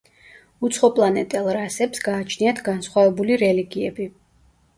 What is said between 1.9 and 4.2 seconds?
გააჩნიათ განსხვავებული რელიგიები.